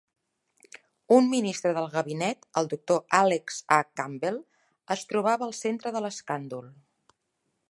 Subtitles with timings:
[1.17, 3.81] Un ministre del gabinet, el doctor Alex A.
[4.01, 4.43] Campbell
[4.97, 6.71] es trobava al centre de l'escàndol.